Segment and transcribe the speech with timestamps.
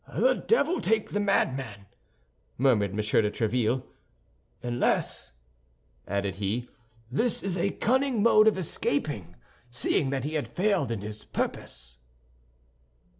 [0.17, 1.85] "The devil take the madman!"
[2.57, 2.95] murmured M.
[2.95, 3.83] de Tréville,
[4.63, 5.31] "unless,"
[6.07, 6.67] added he,
[7.11, 9.35] "this is a cunning mode of escaping,
[9.69, 11.99] seeing that he had failed in his purpose!"